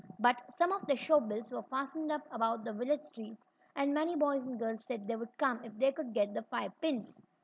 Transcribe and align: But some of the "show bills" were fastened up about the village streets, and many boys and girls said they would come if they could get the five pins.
But 0.17 0.51
some 0.51 0.71
of 0.71 0.87
the 0.87 0.95
"show 0.95 1.19
bills" 1.19 1.51
were 1.51 1.61
fastened 1.61 2.11
up 2.11 2.27
about 2.31 2.63
the 2.63 2.73
village 2.73 3.03
streets, 3.03 3.45
and 3.75 3.93
many 3.93 4.15
boys 4.15 4.47
and 4.47 4.57
girls 4.57 4.83
said 4.83 5.07
they 5.07 5.15
would 5.15 5.37
come 5.37 5.63
if 5.63 5.77
they 5.77 5.91
could 5.91 6.11
get 6.11 6.33
the 6.33 6.41
five 6.41 6.71
pins. 6.81 7.15